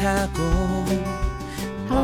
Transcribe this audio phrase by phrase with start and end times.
[0.00, 0.28] Hello，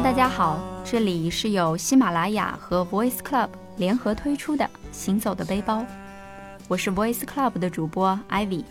[0.03, 5.79] 大家好，这里是由喜马拉雅和 Voice Club 联合推出的《行走的背包》，
[6.67, 8.65] 我是 Voice Club 的主播 Ivy。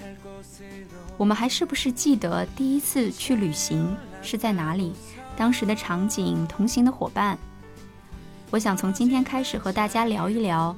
[1.15, 4.91] 我们还是不是记得第一次去旅行是在哪里？
[5.37, 7.37] 当时的场景、同行的伙伴？
[8.51, 10.75] 我想从今天开始和大家聊一聊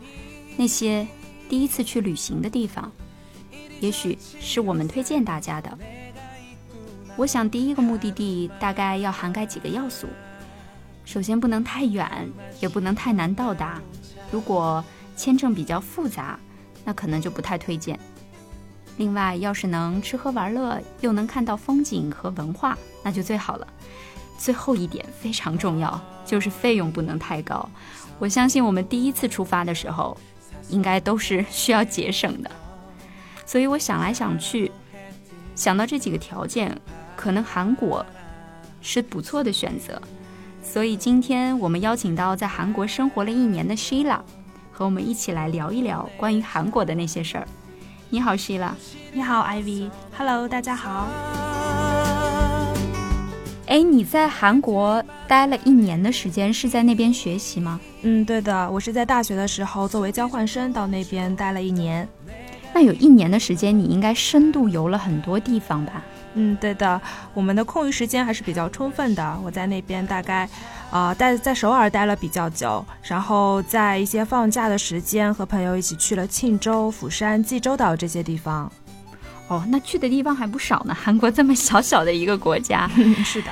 [0.55, 1.08] 那些
[1.50, 2.91] 第一次去旅行的地方，
[3.80, 5.75] 也许是我们推荐大家的。
[7.17, 10.07] 我想第一个目的地大概要涵盖几个要素：
[11.05, 12.29] 首先不能太远，
[12.59, 13.81] 也不能太难到达。
[14.31, 14.83] 如果
[15.15, 16.38] 签证比较复杂，
[16.83, 17.97] 那可能就不太推荐。
[18.97, 23.67] 另外，要是能吃喝玩乐，又能看到风景和文化，那就最好了。
[24.38, 27.69] 最后一点非常重要，就是费用不能太高。
[28.19, 30.17] 我相信我们第一次出发的时候，
[30.69, 32.52] 应该都是需要节省的。
[33.45, 34.72] 所以我想来想去，
[35.55, 36.77] 想到这几个条件。
[37.26, 38.06] 可能韩国
[38.84, 40.00] 是不错的选择，
[40.62, 44.20] 所以今天我们邀请到在韩国生活了一年的 Sheila，
[44.72, 47.48] 和我们一起来聊一聊关于韩国的那些事儿。
[48.12, 48.73] 你好，Sheila。
[49.12, 49.90] 你好，Ivy。
[50.16, 51.08] Hello，大家好。
[53.66, 57.81] 哎，你在韩国待了一年的时间，是在那边学习吗？
[58.03, 62.08] 嗯，对的，我是在大学的时候作为交换生到那边待了一年。
[62.76, 66.04] 那有一年的时间，你应该深度游了很多地方吧？
[66.34, 67.02] 嗯，对的，
[67.34, 69.40] 我们的空余时间还是比较充分的。
[69.45, 70.50] 我在那边大概，
[70.92, 78.70] 啊，待在首尔待了比较久，然后在一些放假的时间和朋友一起去了庆州、釜山、济州岛这些地方。
[79.48, 80.94] 哦，那去的地方还不少呢。
[80.94, 82.92] 韩国这么小小的一个国家，
[83.23, 83.52] 是的。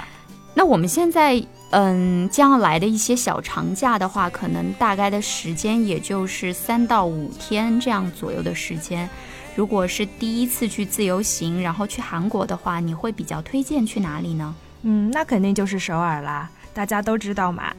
[0.53, 1.41] 那我们现在，
[1.75, 9.09] 嗯，将要来的一些小长假的话，可能大概的时间也就是三到五天这样左右的时间。
[9.55, 14.53] 如果是第一次去自由行，然后去韩国的话，你会比较推荐去哪里呢？
[14.83, 17.73] 嗯，那肯定就是首尔啦，大家都知道嘛。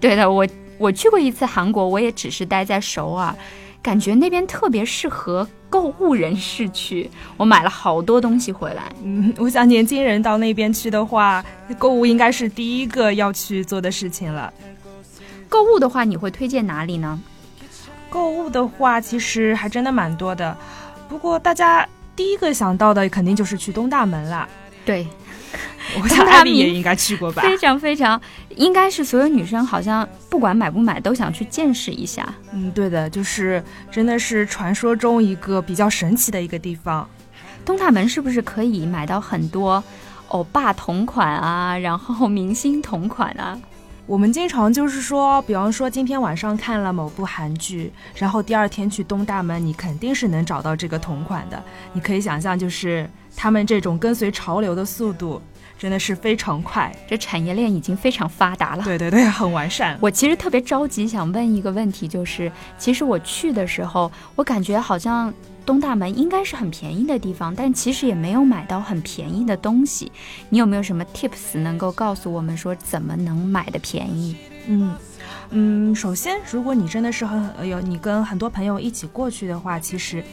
[0.00, 0.48] 对的，我
[0.78, 3.34] 我去过一次韩国，我也只是待在首尔，
[3.88, 8.92] 感觉那边特别适合购物人士去，我买了好多东西回来。
[9.02, 11.42] 嗯，我想年轻人到那边去的话，
[11.78, 14.52] 购物应该是第一个要去做的事情了。
[15.48, 17.18] 购物的话，你会推荐哪里呢？
[18.10, 20.54] 购物的话，其实还真的蛮多的。
[21.08, 24.46] 不过大家第一个想到的肯定就是去东大门啦。
[24.84, 25.08] 对，
[26.02, 27.42] 我想艾丽也应该去过吧？
[27.42, 28.20] 非常非常，
[28.56, 32.34] 应该是所有女生好像不管买不买都想去见识一下。
[32.52, 37.08] 嗯，对的，就是真的是传说中一个比较神奇的一个地方。
[37.64, 39.82] 东大门是不是可以买到很多
[40.28, 43.58] 欧巴同款啊，然后明星同款啊？
[44.06, 51.62] 我们经常就是说，比方说今天晚上看了某部韩剧，然后第二天去东大门，你肯定是能找到这个同款的。
[51.92, 53.06] 你可以想象，就是
[53.36, 55.42] 他们这种跟随潮流的速度
[55.78, 58.82] 真的是非常快，这产业链已经非常发达了。
[58.84, 59.96] 对对对，很完善。
[60.00, 65.32] 我其实特别着急，想问一个问题，就是其实我去的时候，我感觉好像。
[65.68, 70.10] 东大门应该是很便宜的地方，但其实也没有买到很便宜的东西。
[70.48, 74.34] 你有没有什么 tips 能够告诉我们说怎么能买的便宜？
[74.66, 74.96] 嗯
[75.50, 80.24] 嗯，首先，如果你真的是很有你跟很多朋友一起过去的话，其实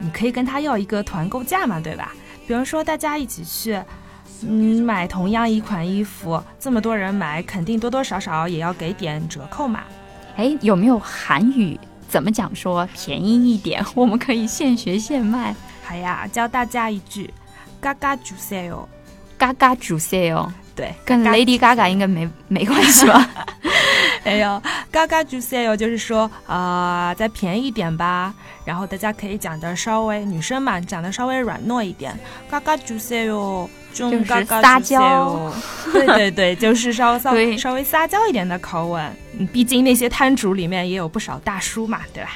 [0.00, 2.12] 你可以跟他要一个团购价嘛，对吧？
[2.44, 3.80] 比如说大家一起去，
[4.46, 9.84] 嗯，买同样一款衣服，这么多人买，肯定多多少少也要给点折扣嘛。
[10.36, 11.78] 哎，有没有韩语
[12.08, 13.84] 怎么讲说便宜一点？
[13.94, 15.54] 我们可以现学现卖。
[15.84, 17.32] 好呀，教大家一句，
[17.80, 18.86] 嘎嘎主 sale，
[19.38, 20.48] 嘎嘎主 sale。
[20.76, 23.30] 对，跟 Lady Gaga 应该没没关系吧？
[24.26, 28.34] 哎呦，嘎嘎就 s a 就是说啊、呃，再便宜一点吧。
[28.64, 32.18] 然后大家可以讲的稍微女生嘛，讲的稍微软糯一点。
[32.50, 35.52] 嘎嘎就 s a 就嘎嘎撒娇。
[35.92, 39.14] 对对对，就是稍微稍微稍微撒娇一点的口吻。
[39.52, 42.30] 毕竟那些摊主里面也有不少大叔嘛，对吧？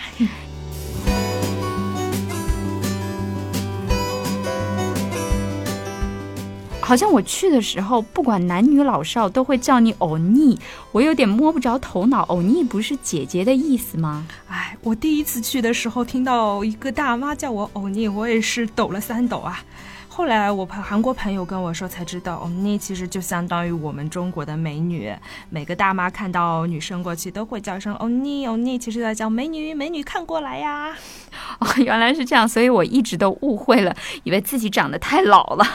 [6.88, 10.58] 好像我去的时候，不管男女老少都会叫你欧尼，
[10.90, 12.22] 我有点摸不着头脑。
[12.28, 14.26] 欧尼不是姐姐的意思吗？
[14.48, 19.62] 哎，我第一次去的时候听到一个大妈叫我欧尼，我也是抖了三抖啊。
[20.08, 25.14] 后来我朋韩国朋友跟我说才知道，欧尼其实就相当于我们中国的美女。
[25.50, 30.96] 每个大妈看到女生过去都会叫声欧尼，欧尼其实在叫美女，美女看过来呀。
[31.60, 33.94] 哦，原来是这样，所以我一直都误会了，
[34.24, 35.66] 以为自己长得太老了。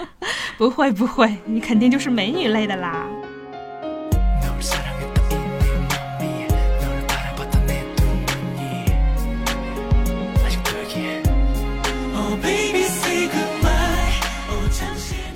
[0.58, 3.06] 不会不会，你肯定就是美女类的啦。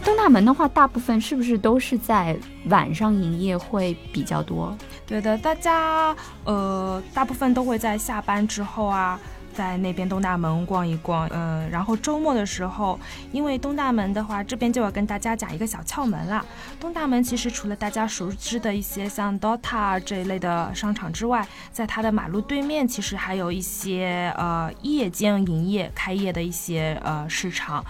[0.03, 2.37] 东大门的话，大部分是不是都是在
[2.67, 4.77] 晚上营业会比较多？
[5.07, 6.15] 对的，大家
[6.45, 9.19] 呃，大部分都会在下班之后啊，
[9.61, 12.99] 在那边东大门逛一逛，嗯，然后周末的时候，
[13.31, 16.43] 因为东大门的话，这边就要跟大家讲一个小窍门啦。
[16.81, 27.85] 东大门其实除了大家熟知的一些像 Dota 这一类的商场之外，在它的马路对面，其实还有一些呃夜间营业、开业的一些呃市场。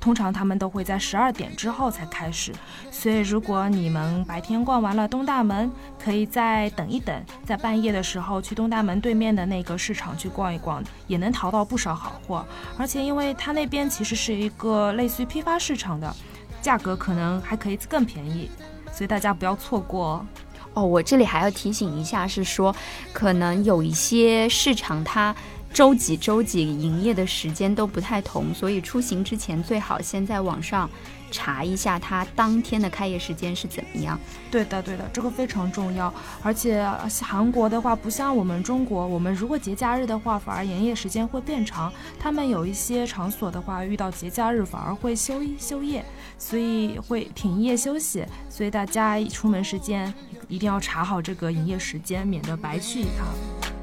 [0.00, 2.52] 通常他们都会在十二点之后才开始，
[2.90, 5.70] 所以如果你们白天逛完了东大门，
[6.02, 12.44] 可以再等一等，在半夜的时候去东大门对面的那个市场去逛一逛，也能淘到不少好货。
[12.78, 16.16] 而且因为它那边其实是一个类似于批发市场的，
[16.62, 18.50] 价格可能还可以更便宜，
[18.90, 20.24] 所以大家不要错过
[20.72, 20.82] 哦。
[20.82, 22.74] 我这里还要提醒一下，是说
[23.12, 25.36] 可能有一些市场它。
[25.72, 30.90] 周几周几营业的时间都不太同，所以出行之前最好先在网上
[31.30, 34.18] 查一下它当天的开业时间是怎么样。
[34.50, 36.12] 对的，对的，这个非常重要。
[36.42, 36.84] 而且
[37.22, 41.90] 韩国的话不像我们中国，我们如果节假日的话，反而营业时间会变长。
[42.18, 46.04] 他们有一些场所的话，遇到节假日反而会休休业，
[46.36, 48.26] 所以会停业休息。
[48.48, 50.12] 所以大家出门时间
[50.48, 53.79] 一定要查好这个营业时间，免得白去一趟。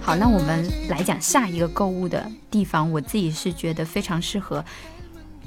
[0.00, 2.90] 好，那我们来讲下一个购物的地方。
[2.92, 4.62] 我自己是觉得非常适合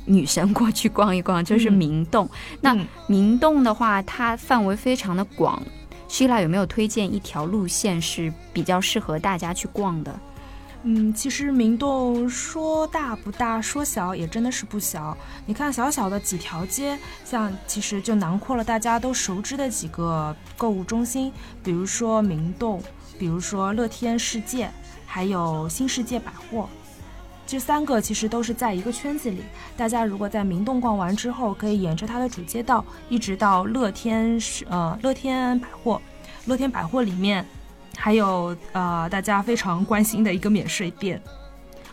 [0.06, 2.28] 女生过去逛一逛， 就是明洞。
[2.60, 2.76] 那
[3.06, 5.62] 明洞的话，它范围非常的广。
[6.08, 10.20] 希拉有没有推荐一条路线是比较适合大家去逛的？
[10.84, 15.18] 嗯，其实明洞说大不大，说小也真的是不小。
[15.46, 21.32] 你看，小小的几条街，像其实就囊括了大家都熟知的几个购物中心，
[21.64, 22.82] 比如说明洞。
[23.20, 24.70] 比如说乐天世界，
[25.06, 26.70] 还有新世界百货，
[27.48, 29.42] 这三个其实都是在一个圈子里。
[29.76, 36.00] 大家如果在明洞逛完之后，可以沿着它的主街道，一直到乐天是呃乐天百货。
[36.46, 37.44] 乐天百货里面
[37.98, 41.22] 还有呃大家非常关心的一个免税店。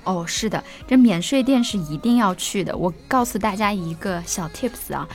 [0.05, 2.77] 哦，是的，这免税店是一定要去的。
[2.77, 5.09] 我告诉大家一个小 tips 啊。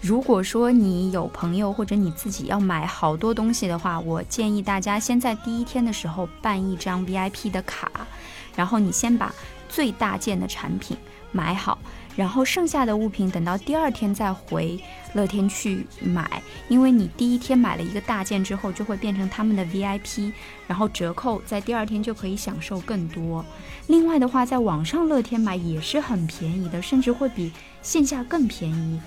[0.00, 7.90] 如果说你有朋友或者你自己要买好多东西的话，我建议大家先在第一天的时候办一张 VIP 的卡，
[8.56, 9.30] 然后你先把
[9.68, 10.96] 最大件的产品
[11.32, 11.78] 买好，
[12.16, 14.78] 然后剩下的物品等到第二天再回
[15.14, 20.32] 乐天去买，因为你第一天买了一个大件之后，就会变成他们的 VIP，
[20.66, 23.44] 然后折扣在第二天就可以享受更多。
[23.86, 27.52] 另外的话，在网上乐天买也是很便宜的，甚至会比
[27.82, 29.00] 线下更便宜。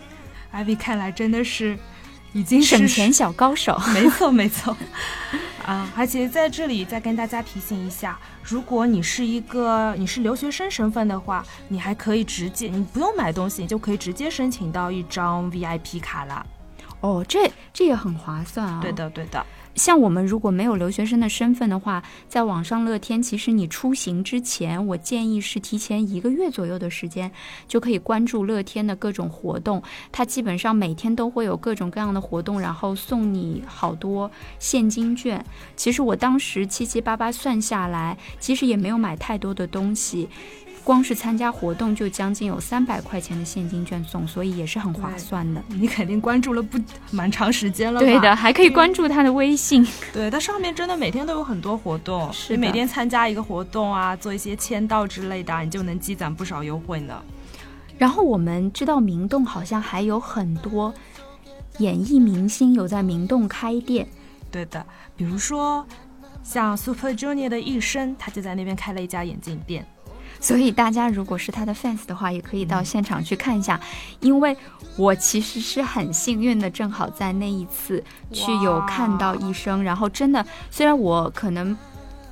[0.51, 1.77] 艾薇看来真的是
[2.33, 4.75] 已经省钱小高手， 没错没错
[5.65, 5.89] 啊！
[5.95, 16.45] 而且在这里再跟大家提醒一下，如果你是一个你是留学生身份的话，你还可以直接你不用买东西，你就可以直接申请到一张 VIP 卡了。
[16.99, 18.79] 哦，这这也很划算啊！
[18.81, 19.45] 对的对的。
[19.75, 27.31] 像我们如果没有留学生的身份的话，在网上乐天，其实你出行之前，我建议是提前一个月左右的时间，
[27.67, 29.81] 就可以关注乐天的各种活动。
[30.11, 35.43] 它基本上每天都会有各种各样的活动，然后送你好多现金券。
[35.75, 40.29] 其实我当时七七八八算下来，其实也没有买太多的东西。
[40.83, 45.63] 光是参加活动就将近有三百块钱的现金券送，所以也是很划算的。
[45.69, 46.77] 你肯定关注了不
[47.11, 49.87] 蛮长时间了，对的，还可以关注他的微信。
[50.11, 57.21] 对，它上面真的每天都有很多活动，你每天参加一个活动啊，做一些签到之类的，你就能积攒不少优惠呢。
[57.97, 60.93] 然后我们知道明洞好像还有很多
[61.77, 64.05] 演艺明星有在明洞开店，
[64.51, 64.85] 对的，
[65.15, 65.85] 比如说
[66.43, 69.85] 像 Super Junior 的一生，他就在那边开了一家眼镜店。
[70.43, 73.79] 所以大家如果是他的 fans 的话，也可以到现场去看一下，
[74.19, 74.55] 因为
[74.97, 81.75] 我其实是很幸运的，正好在那一次去有看到医生，然后真的，虽然我可能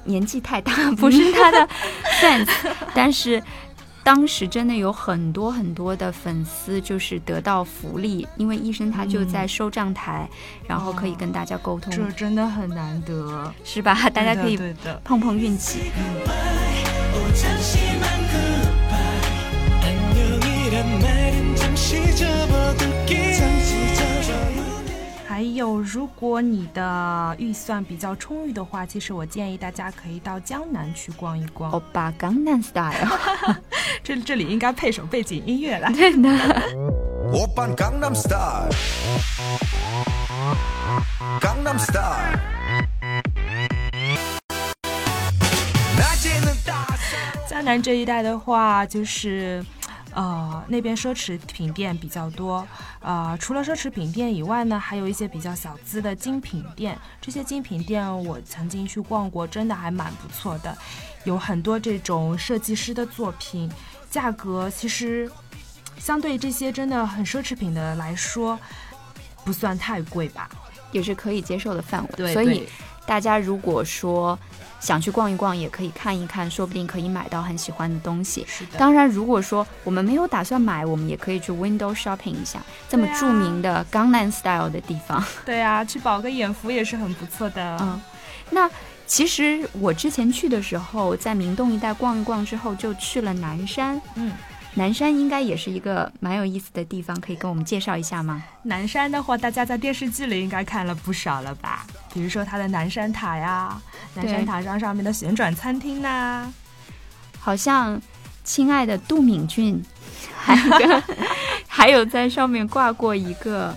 [0.04, 1.66] 年纪太大，不是他的
[2.22, 2.50] fans，
[2.94, 3.42] 但是
[4.04, 10.30] 当时真的有很多很多的粉丝就是得到福利，因为医生他就在收账台，
[10.68, 13.98] 然后可以跟大家沟通，这真的很难得，是吧？
[14.10, 14.60] 大家可以
[15.04, 15.92] 碰碰运气。
[25.28, 31.72] 还有，如果你的预算比较充裕的话，其实我建议大家可以到江南去逛一逛。
[31.72, 33.08] 欧巴江南 style，
[34.04, 35.92] 这这里应该配首背景音乐了。
[35.94, 36.30] 对的。
[37.34, 38.70] 欧巴江南 style，
[41.42, 42.61] 江南 style。
[47.50, 49.64] 江南这一带的话，就是。
[50.14, 52.68] 呃，那边奢侈品店比较多，
[53.00, 57.00] 呃，除了奢侈品店以外呢，还有一些比较小资的精品店。
[57.22, 60.78] 这些精品店我曾经去逛过，真的还蛮不错的，
[61.24, 63.72] 有很多这种设计师的作品，
[64.10, 65.32] 价格其实
[65.98, 68.60] 相对这些真的很奢侈品的来说，
[69.46, 70.50] 不算太贵吧，
[70.92, 72.10] 也是可以接受的范围。
[72.18, 72.68] 对，所以
[73.06, 74.38] 大家如果说。
[74.82, 78.44] 想去逛一逛，也可以看一看，说不定可以买到很喜欢的东西。
[78.48, 78.80] 是的。
[78.80, 85.24] 当然，如果说我们没有打算买，我们也可以去 window shopping 一下，这么著名的江南 style 的地方。
[85.46, 87.78] 对啊，去饱个眼福也是很不错的。
[87.80, 88.02] 嗯，
[88.50, 88.68] 那
[89.06, 94.02] 其实我之前去的时候，在明洞一带逛一逛之后，就去了南山。
[94.16, 94.32] 嗯。
[94.74, 98.42] 南山应该也是一个蛮有意思的地方，可以跟我们介绍一下吗？
[98.64, 101.86] 南山的话，大家在电视剧里应该看了不少了吧？
[102.14, 103.82] 比如说它的南山塔呀，
[104.16, 106.48] 南山塔上上面的旋转餐厅呐，
[107.38, 108.02] 好像
[108.46, 109.84] 亲爱的杜敏俊，
[110.38, 111.04] 还 有
[111.68, 113.76] 还有在上面挂过一个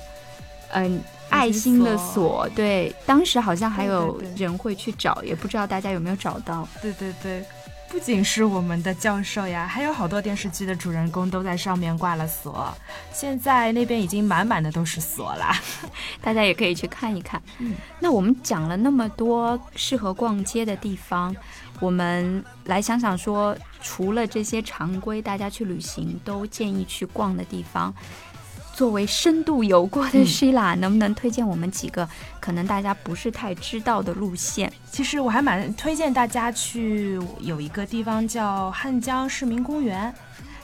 [0.72, 6.68] 嗯爱心的锁，对，当时好像还有人会去找，也不知道大家有没有找到。
[6.80, 7.44] 对对对。
[7.94, 12.76] 不仅是我们的教授呀，还有好多电视剧的主人公都在上面挂了锁。
[13.12, 15.46] 现在那边已经满满的都是锁了，
[16.20, 17.40] 大家也可以去看一看。
[17.60, 21.34] 嗯，那我们讲了那么多适合逛街的地方，
[21.78, 27.94] 我们来想想说，除了这些常规大家去旅行都建议去逛的地方。
[28.74, 32.08] 作为深度游过的 Shila，能不能推荐我们几个
[32.40, 34.72] 可能大家不是太知道的路线？
[34.94, 40.14] 其实我还蛮推荐大家去有一个地方叫汉江市民公园，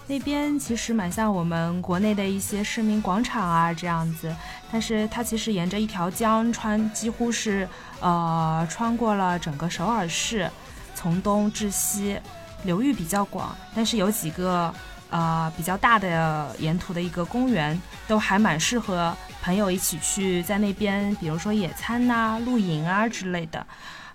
[0.06, 4.32] 那边其实蛮像我们国内的一些市民广场啊这样子，
[4.70, 7.68] 但是它其实沿着一条江穿，几乎是
[7.98, 10.48] 呃穿过了整个首尔市，
[10.94, 12.16] 从东至西，
[12.62, 14.72] 流域比较广，但是有几个。
[15.12, 23.66] 呃，比较大的沿途的一个公园，都还蛮适合朋友一起去在那边，比如说野餐呐、露营啊之类的。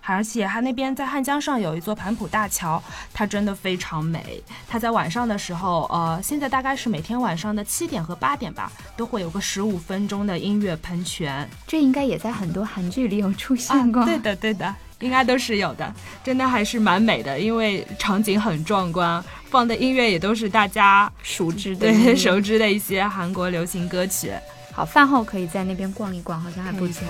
[0.06, 2.82] 而且它那边在汉江上有一座盘浦大桥，
[3.12, 4.42] 它真的非常美。
[4.68, 11.48] 它在晚上的时候，呃，现在大概是每天晚上的七点和八点吧，都会有个十五分钟的音乐喷泉。
[11.66, 14.04] 这应该也在很多韩剧里有出现过。
[14.04, 14.74] 对的，对的。
[15.00, 15.94] 应该都是有的，
[16.24, 24.32] 真的还是蛮美的，因为场景很壮观，放的音乐也都是大家熟知的，对熟知的一些韩国流行歌曲。
[24.72, 27.02] 好，饭后可以在那边逛一逛，好像还不错。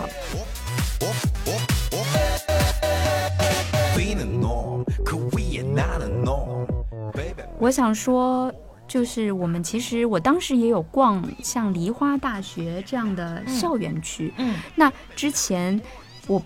[7.58, 8.52] 我想说，
[8.86, 15.80] 就是我们其实我当时也有逛像梨花大学这样的校园区，嗯，那之前
[16.26, 16.42] 我。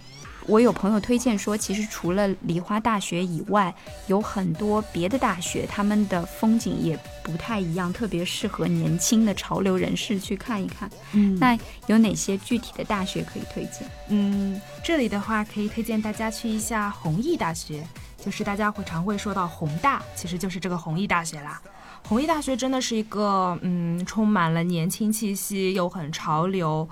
[0.46, 3.72] 我有朋友推荐说，其实除了梨花大学以外，
[4.08, 10.90] 有很多别的大学，他们的风景也不太一样，特别适合年轻的潮流人士去看一看。
[11.12, 11.56] 嗯，那
[11.86, 13.86] 有哪些具体的大学可以推荐？
[14.08, 17.86] 嗯，这里的话可以推荐大家去一下弘毅大学，
[18.24, 21.60] 就是大家会常会说到宏大，其实就是这个弘毅大学啦。
[22.08, 26.88] 弘毅大学真的是一个嗯，充满了年轻气息又很潮流。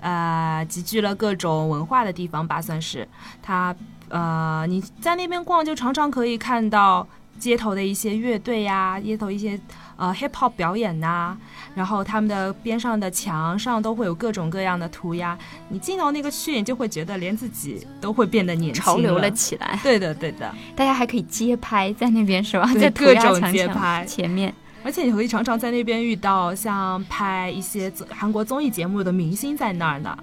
[0.00, 3.08] 呃，集聚了各种文化的地方吧，算是
[3.42, 3.74] 它。
[4.10, 7.06] 呃，你在那边逛，就常常可以看到
[7.38, 9.58] 街头的一些乐队呀，街头一些
[9.96, 11.36] 呃 hip hop 表演呐。
[11.74, 15.36] 然后他们的边上的墙上都会有各种各样的涂鸦。
[15.68, 19.78] 你进到那个区，你就会觉得连自己都会变得年轻、潮流了起来。
[19.82, 20.54] 对的，对的。
[20.76, 22.72] 大家还可以街拍在那边是吧？
[22.74, 24.54] 在各种街拍前面。
[24.84, 30.16] 而且你可以常常在那边遇到像拍一些韩国综艺节目的明星在那儿呢，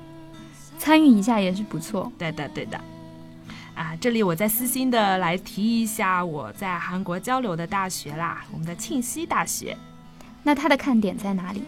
[0.78, 2.12] 参与一下也是不错。
[2.18, 2.80] 对的，对的。
[3.82, 9.76] 啊，这里我再私心的来提一下我在韩国交流的大学啦，我们的庆熙大学。
[10.44, 11.64] 那它的看点在哪里？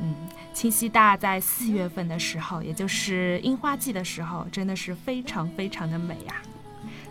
[0.00, 0.14] 嗯，
[0.54, 6.36] 庆熙大在四月份的时候，也就是樱花季的时候，真的是非常非常的美呀。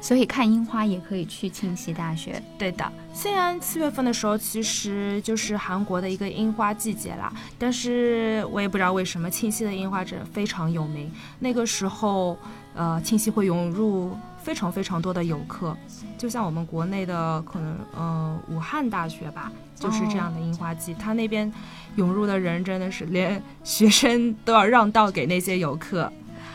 [0.01, 2.41] 所以看樱花也可以去庆熙大学。
[2.57, 11.11] 对的，虽然四月份的时候其实就是韩国的一个樱花季节啦，但是我也不知道为什么庆熙的樱花真的非常有名。
[11.37, 12.37] 那个时候，
[12.73, 14.15] 呃，庆熙会涌入
[14.47, 15.75] 非常非常多的游客，
[16.17, 21.51] 就像我们国内的可能，呃，武汉大学吧，就是这样的樱花季，它那边
[21.97, 26.09] 涌入的人真的是连学生 都要让道给那些游客。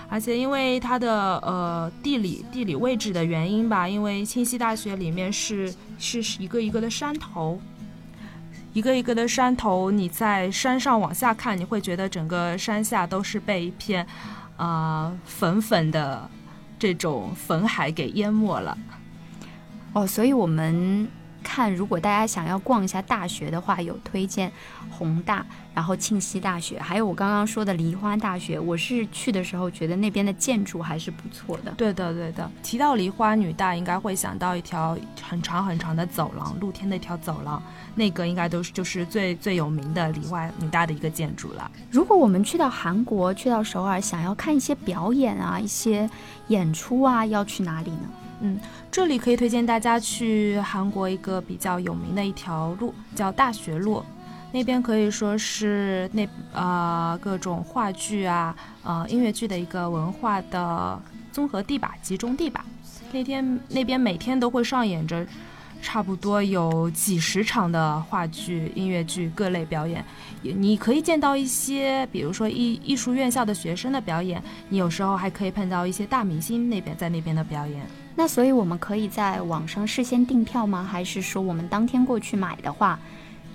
[0.09, 7.61] 而且因为它的呃地理地理位置的原因吧，因为清溪大学里面是是一个一个的山头，
[8.73, 14.07] 一个一个的山头，你在山上往下看，你会觉得整个山下都是被一片
[14.57, 16.27] 啊粉粉的
[16.83, 18.77] 这种粉海给淹没了。
[19.93, 21.07] 哦，所以我们
[21.43, 24.51] 看，如果大家想要逛一下大学的话，有推荐
[24.91, 25.45] 弘大，
[25.75, 28.59] 然后庆熙大学，还有我刚刚说的梨花大学。
[28.59, 31.73] 我是去的时候觉得那边的建筑还是不错的。
[31.73, 32.51] 对的，对的。
[32.63, 37.63] 提到梨花女大，应该会想到一条很长很长的走廊，露天的一条走廊，
[37.95, 41.71] 那个应该都是就是最最有名的梨花女大的一个建筑了。
[41.91, 46.09] 如果我们去到韩国，去到首尔，想要看一些表演啊，一些
[46.49, 48.09] 演出啊，要去哪里呢？
[48.45, 48.59] 嗯，
[48.91, 54.05] 这里可以推荐大家去韩国一个比较有名的一条路，叫大学路。
[54.53, 62.65] 那边可以说是那呃各种话剧啊、呃音乐剧的一个文化的综合地吧、集中地吧。
[63.13, 65.25] 那天那边每天都会上演着
[65.81, 70.05] 差不多有几十场的话剧、音乐剧各类表演。
[70.43, 77.87] 你可以见到一些，比如说艺艺术院校的学生的表演，你有时候还可以碰到一些大明星那边在那边的表演。
[78.15, 80.83] 那所以我们可以在网上事先订票吗？
[80.83, 82.99] 还是说我们当天过去买的话，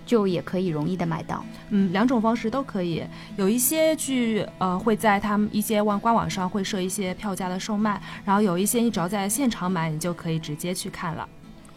[0.06, 1.44] 就也可以容易的买到？
[1.70, 3.04] 嗯，两种方式都可以。
[3.36, 11.28] 有一些剧呃会在他们一些网官网上会设一些票价的售卖，然后有一些你只要在现场买，你就可以直接去看了。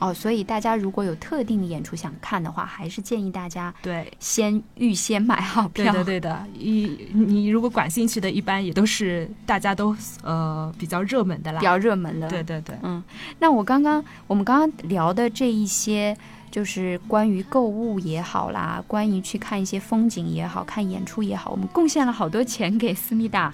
[0.00, 5.92] 哦，所以大家如果有特定的演出想看的话，还是建议大家对先预先买好票。
[5.92, 6.47] 对的，对的。
[6.59, 11.61] 一你如果感兴趣的，一般也都是大家都呃比较热门的啦。
[11.61, 12.28] 比较热门的。
[12.28, 12.75] 对对对。
[12.83, 13.02] 嗯，
[13.38, 16.16] 那我刚刚我们刚刚聊的这一些，
[16.50, 23.52] 就是关于购物也好啦，关于去看一些风景也好看演出也好，我们贡献了好多钱给思密达。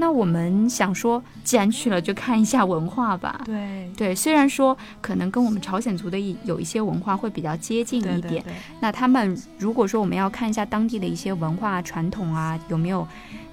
[0.00, 3.42] 那我们想说，既然去了，就看一下文化吧。
[3.44, 8.42] 对对，虽然说可能跟我们朝鲜族的有一些文化会比较接近一点。
[8.80, 13.06] 那他们如果说我们要看一下当地的一些文化传统啊，有没有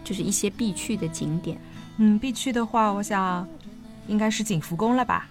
[0.06, 1.60] 就是一些必去的景点？
[1.98, 3.46] 嗯，必去的话，我想
[4.08, 5.28] 应该是景福宫了吧。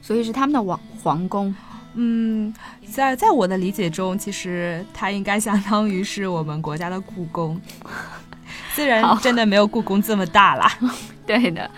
[0.00, 1.54] 所以是他们的王皇宫。
[1.96, 2.52] 嗯，
[2.90, 7.60] 在在我的理解中，其实它应该相当于是我们国家的故宫。
[8.74, 10.70] 虽然真的没有故宫这么大啦，
[11.26, 11.70] 对的。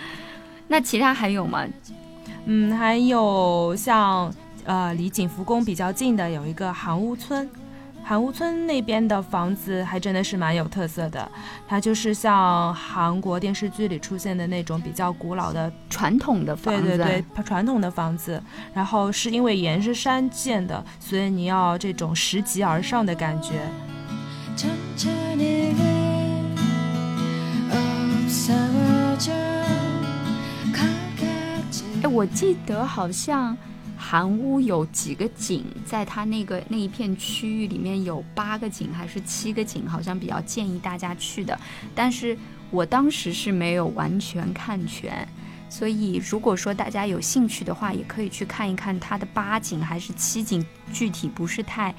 [0.68, 1.64] 那其他还有吗？
[2.46, 4.32] 嗯，还有像
[4.64, 7.48] 呃，离景福宫比较近的有一个韩屋村，
[8.02, 11.30] 韩屋村那边的房子还真的是蛮有特色的。
[11.68, 18.42] 它就是像韩国电视剧里出现的那种比较古老的传统的房子，对对对，传统的房子。
[18.72, 23.60] 然后是因为沿着山建的，所以你要这种拾级而上的感觉。
[32.02, 33.56] 哎，我记得好像
[33.96, 41.58] 韩屋有几个景，在它那个那一片区域里面有八个景还是七个景，好像比较建议大家去的。
[41.94, 42.36] 但是
[42.70, 45.26] 我当时是没有完全看全，
[45.70, 51.94] 所以如果说大家有兴趣的话，也可以去看一看它的八景还是七景，具体不是太。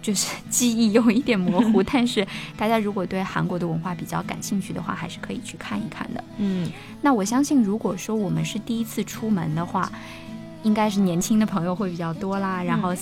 [0.00, 6.24] 就是记忆有一点模糊， 但是大家如果对韩国的文化比较感兴趣的话，还是可以去看一看的。
[6.38, 6.70] 嗯，
[7.02, 9.90] 那我相信，如果说我们是第一次出门的话，
[10.62, 12.62] 应该是年轻的朋友会比较多啦。
[12.62, 12.94] 然后，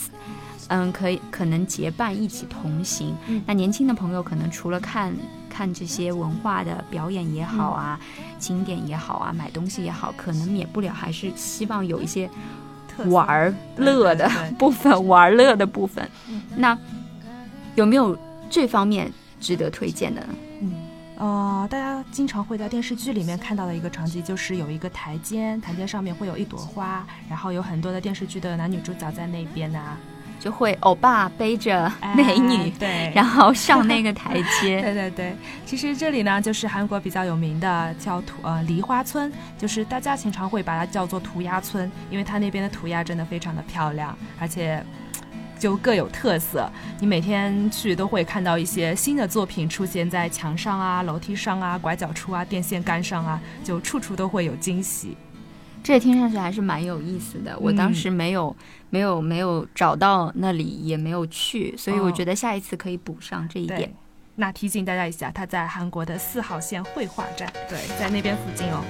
[0.68, 3.14] 嗯，可以可能结伴一起同行。
[3.46, 5.14] 那年轻的朋友可能除了看
[5.48, 8.00] 看这些文化的表演也好啊，
[8.38, 12.28] 景点也好啊，买东西也好，可能免不了还是希望有一些。
[13.11, 16.09] 玩乐的部分，玩乐的部分，
[16.56, 16.76] 那
[17.74, 18.16] 有没有
[18.48, 20.26] 这方面值得推荐的？
[20.61, 20.72] 嗯，
[21.18, 29.96] 呃，大家经常会在电视剧里面看到的一个场景，就是有一个台阶，台阶上面会有一朵花，然后有很多的电视剧的男女主角在那边啊。
[30.38, 34.81] 就会欧巴背着美女，对，然后上那个台阶。
[34.83, 44.85] 对对对，其实这里呢，就是韩国比较有名的叫涂呃梨花村，就是大家经常会把它叫做涂鸦村，因为它那边的涂鸦真的非常的漂亮，而且
[45.59, 46.70] 就各有特色。
[47.01, 55.16] 你每天去都会看到一些新的作品出现在墙上啊、楼梯上啊、拐角处啊、电线杆上啊，就处处都会有惊喜。
[55.87, 57.57] 这听上去还是蛮有意思的。
[57.61, 58.55] 我当时没有、
[58.90, 63.94] 没有、没有找到那里，也没有去，所以我觉得下一次可以补上这一点。
[64.35, 68.83] 那提醒大家一下，它在韩国的四号线绘画站，对，在那边附近哦。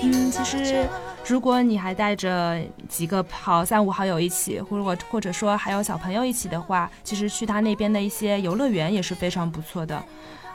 [0.00, 0.88] 嗯，其实
[1.24, 10.02] 如果你还带着几个好三五好友一起，或者或者说还有小朋友一起的话，其实去他那边的一些游乐园也是非常不错的。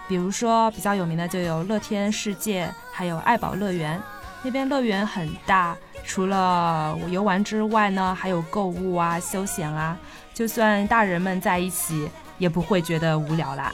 [0.08, 4.02] 比如说比较有名的就有乐天世界，还有爱宝乐园。
[4.44, 9.98] 那边乐园很大，除了游玩之外呢，还有购物啊、休闲啊，
[10.34, 13.74] 就算大人们在一起也不会觉得无聊啦。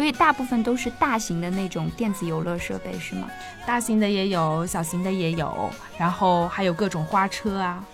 [0.00, 3.28] 所以大部分都是大型的那种电子游乐设备，是吗？
[3.66, 7.84] 大型的也有，小型的也有，然后还有各种花车啊。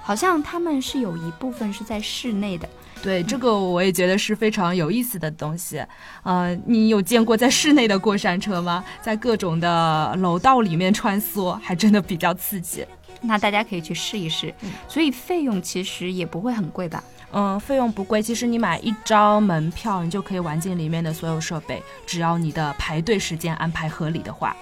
[0.00, 2.68] 好像他们是有一部分是在室内的。
[3.02, 5.84] 对，这个我也觉得是非常有意思的东西。
[6.22, 8.84] 呃，你有见过在室内的过山车吗？
[9.02, 12.86] 在各种的楼道里面穿梭，还真的比较刺激。
[13.22, 14.54] 那大家可以去试一试。
[14.86, 17.02] 所以费用其实也不会很贵吧？
[17.38, 18.22] 嗯，费用不贵。
[18.22, 24.56] 其实你买一张门票，你就可以玩进里面的所有设备，只要你的排队时间安排合理的话，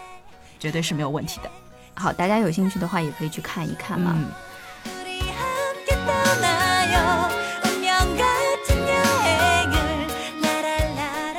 [0.59, 1.49] 绝对是没有问题的。
[1.95, 4.13] 好，大家有兴趣的话也可以去看一看嘛。
[4.17, 4.27] 嗯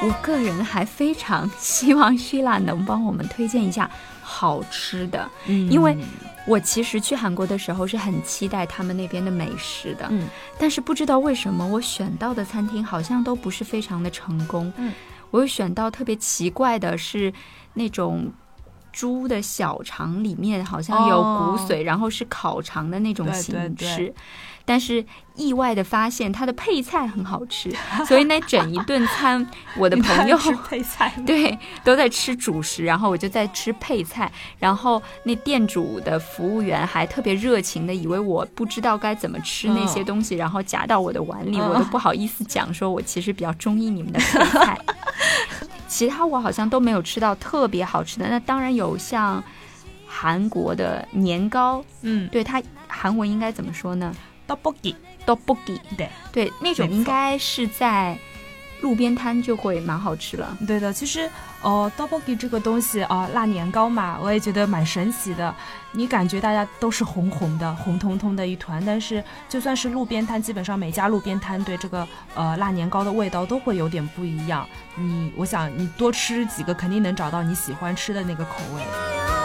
[0.07, 3.89] 我个人还非常希望 Shila 能帮我们推荐一下
[4.21, 5.97] 好吃的，嗯，因为
[6.45, 10.27] 我其实去韩国的时候是很期待他们那边的美食的，嗯，
[10.59, 14.93] 但是不知道为什么我选到的餐厅好像都不是非常的成功，嗯，
[15.31, 17.33] 我有选到特别奇怪的是
[17.73, 18.31] 那种。
[18.97, 24.13] 猪的小肠里面好像有骨髓，然后是烤肠的那种形式，
[24.65, 27.71] 但是意外的发现它的配菜很好吃，
[28.07, 29.45] 所以那整一顿餐
[29.77, 44.77] 我的 朋友吃配菜， 对，都在吃主食，然后我就在吃配菜，然后那店主的服务员还特别热情的，以为我不知道该怎么吃那些东西，然后夹到我的碗里，我都不好意思讲，说我其实比较中意你们的配菜。
[45.87, 49.41] 其他我好像都没有吃到特别好吃的，那当然有像
[50.07, 54.13] 韩国的年糕，嗯，对它韩文应该怎么说呢
[54.47, 58.17] ？Dobbogi，Dobbogi，对对，那种应该是在。
[58.81, 60.55] 路边摊就会蛮好吃了。
[60.67, 61.27] 对的，其实
[61.61, 65.55] 哦，dobbogi 这个东西啊，辣年糕嘛，我也觉得蛮神奇的。
[65.93, 74.67] 你感觉大家都是红红的、红彤彤的一团，但是就算是路边摊，基本上每家路边摊对这个呃辣年糕的味道都会有点不一样。
[74.95, 79.44] 你，我想你多吃几个，肯定能找到你喜欢吃的那个口味。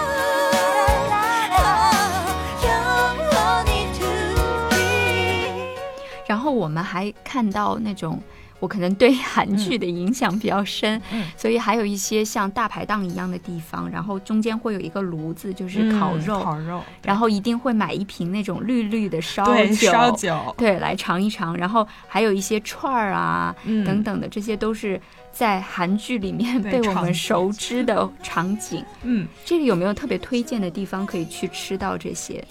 [6.31, 8.23] 然后我们还看到那种。
[8.61, 11.01] 我可能对韩剧的影响比较深，
[11.35, 21.57] 所以还有一些像大排档一样的地方，然后中间会有一个炉子，就是烤肉，烤肉，然后一定会买一瓶那种绿绿的烧酒，烧酒，对，来尝一尝。
[21.57, 25.01] 然后还有一些串儿啊，等等的，这些都是
[25.33, 28.85] 在韩剧里面被我们熟知的场景。
[29.05, 32.45] 嗯，这里有没有特别推荐的地方可以去吃到这些？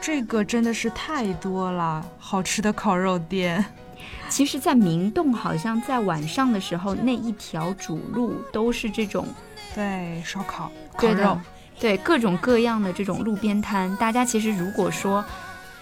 [0.00, 3.64] 这个真的是太多了，好吃的烤肉店。
[4.28, 9.26] 其实，在明洞，好像在晚上的时候，那一条主路都是这种，
[9.74, 11.38] 对，烧烤、烤肉，
[11.78, 13.94] 对各种各样的这种路边摊。
[13.96, 15.24] 大家其实如果说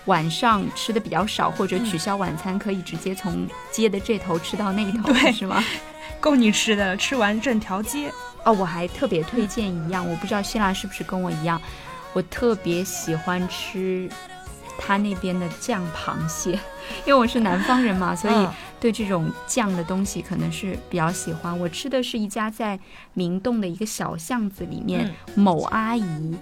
[0.05, 5.63] 晚上吃的比较少，或者取消晚餐，可以直接从街的这头吃到那头， 对，是吗？
[6.21, 8.13] 够你吃的，吃完整条街。
[8.45, 11.61] 哦，我还特别推荐一样，我不知道希腊是不是跟我一样，
[12.13, 14.09] 我特别喜欢吃。
[14.79, 16.53] 他那边的酱螃蟹，
[17.05, 18.49] 因为我是南方人嘛，所以
[18.81, 21.57] 对这种酱的东西可能是比较喜欢。
[21.57, 22.81] 我吃的是一家在
[23.13, 26.37] 明洞的一个小巷子里面，某阿姨，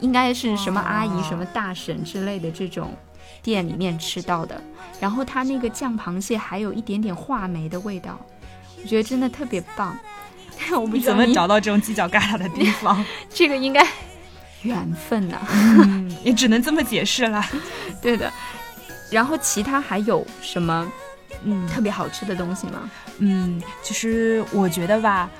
[0.00, 2.94] 应该是什么阿姨、什么大婶之类的这种
[3.42, 4.62] 店里面吃到的。
[5.00, 8.20] 然后他那个酱螃蟹还有一点点话梅的味道，
[8.82, 9.98] 我觉得真的特别棒。
[10.72, 13.84] 我不知道怎么找到这种犄角旮旯的地方， 这个应该。
[14.62, 15.38] 缘分呐，
[16.22, 17.44] 也只能这么解释了。
[18.02, 18.30] 对的，
[19.10, 20.90] 然后其他还有什么
[21.44, 22.90] 嗯特别好吃的东西吗？
[23.18, 25.30] 嗯，其实我觉得吧，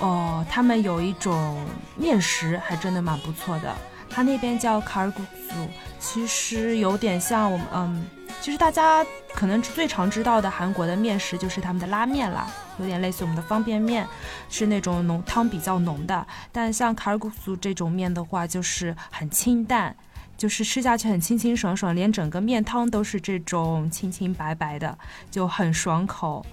[0.00, 1.64] 哦，他们有一种
[1.96, 3.74] 面食还真的蛮不错的，
[4.10, 5.54] 他那边叫卡尔古族，
[5.98, 8.06] 其实有点像我们嗯。
[8.40, 12.46] 其实大家可能最常知道的韩国的面食就是他们的拉面啦，
[12.78, 14.06] 有点类似我们的方便面，
[14.48, 16.24] 是那种浓汤比较浓的。
[16.52, 19.94] 但像卡尔古苏这种面的话，就是很清淡，
[20.36, 24.96] 就是吃下去很清清爽爽，连整个面汤都是这种清清白白的，
[25.28, 26.46] 就很爽口，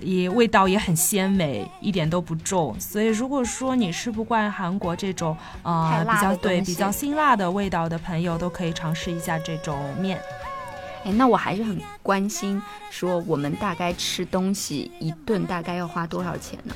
[0.00, 2.74] 也味道也很鲜美，一点都不重。
[2.80, 10.18] 所以如果说你吃不惯韩国这种呃比较对比较辛辣的味道的朋友，都可以尝试一下这种面。
[11.04, 16.74] 哎，那我还是很关心，说我们大概吃东西一顿大概要花多少钱呢？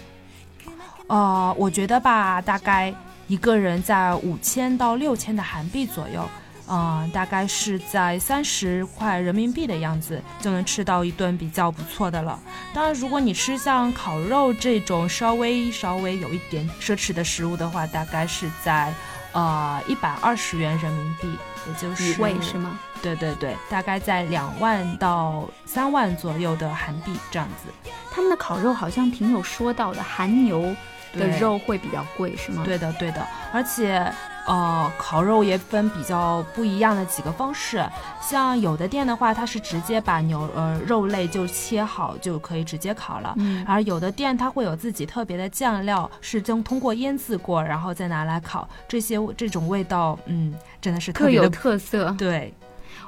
[1.09, 2.95] 呃，我觉得吧，大概
[3.27, 6.27] 一个人在五千到六千的韩币左右，
[6.69, 12.39] 嗯，大概是在三十块人民币的样子，就能吃到一顿比较不错的了。
[12.73, 18.95] 当然，如果你吃像烤肉这种稍微稍微有一点奢侈的食物的话，大概是在
[19.33, 21.29] 呃一百二十元人民币，
[21.67, 22.79] 也就是一位是吗？
[23.03, 27.91] 对对对，大概在两万到三万左右的韩币这样子。
[28.11, 30.75] 他们的烤肉好像挺有说到的，韩牛
[31.15, 32.63] 的肉会比较贵是吗？
[32.65, 34.13] 对的对的，而且
[34.47, 37.85] 呃，烤肉也分比较不一样的几个方式，
[38.21, 43.35] 像有的店的话，它是直接把牛呃肉类就切好就可以直接烤了。
[43.39, 48.69] 嗯，而有的店它会有自己特别的酱料，是将通过腌制过，然后再拿来烤。
[48.89, 52.11] 这些这种味道，嗯，真的是特别有特色。
[52.19, 52.53] 对，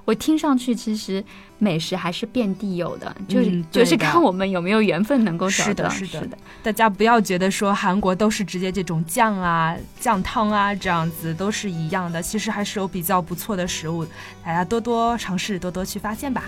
[0.05, 1.25] 我听上去其实
[1.59, 5.69] 美食还是遍地有的，就是、嗯就是看我们有没有缘分能够找到。
[5.69, 6.39] 是的是的是的。
[6.63, 14.07] 大家不要觉得说韩国都是直接这种酱啊、酱汤啊这样子都是一样的，其实还是有比较不错的食物，
[14.45, 16.45] 大家多多尝试，多多去发现吧。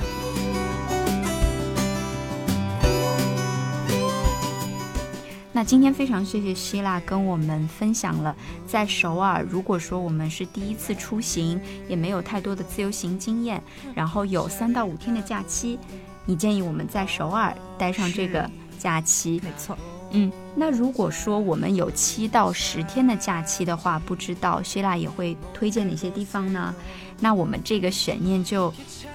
[5.56, 13.62] 那今天非常谢谢希腊跟我们分享了在首尔，如果说我们是第一次出行，也没有太多的自由行经验，
[13.94, 15.78] 然后有三到五天的假期，
[16.26, 19.40] 你建议我们在首尔待上这个假期。
[19.42, 19.74] 没错，
[20.12, 26.74] 嗯，那如果说我们有七到十天的假期的话，不知道希腊也会推荐哪些地方呢？
[27.18, 28.72] 那我们这个悬念就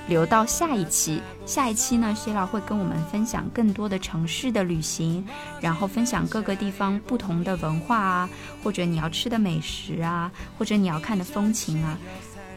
[0.07, 1.21] 留到下一期。
[1.45, 5.25] 下一期呢，希腊会跟我们分享更多的城市的旅行，
[5.59, 8.29] 然后分享各个地方不同的文化啊，
[8.63, 11.97] 或者你要吃的美食啊，或者你要看的风情啊。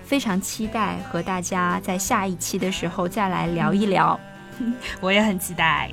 [0.05, 4.19] 非常期待和大家在下一期的时候再来聊一聊。
[5.01, 5.91] 我也很期待。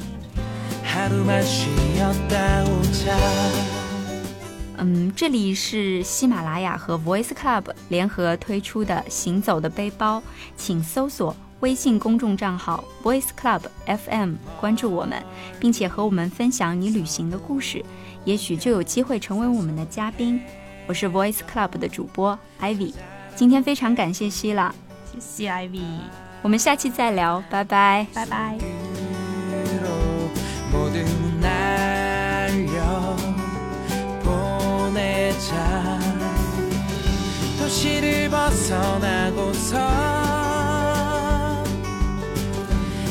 [4.77, 10.17] 嗯，这里是喜马拉雅和 Voice Club 联合推出的《行走的背包》，
[10.57, 15.23] 请搜索微信公众账号 Voice Club FM 关注我们，
[15.59, 17.83] 并且和我们分享你旅行的故事，
[18.25, 20.41] 也许就有机会成为我们的嘉宾。
[20.87, 22.93] 我是 Voice Club 的主播 Ivy，
[23.35, 24.73] 今天非常感谢希拉，
[25.13, 25.83] 谢谢 Ivy，
[26.41, 28.80] 我们下期再聊，拜拜，拜拜。
[30.91, 31.05] 모두
[31.39, 33.15] 날려
[34.21, 35.97] 보내자.
[37.57, 39.77] 도시를 벗어나고서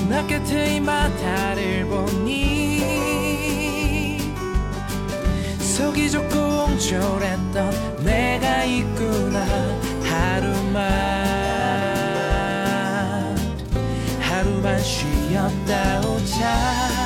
[0.08, 2.80] 나이 바다를 보니
[5.58, 9.46] 속이 좁고 옹졸했던 내가 있구나.
[10.04, 10.80] 하루만
[14.20, 16.99] 하루만 쉬었다 오자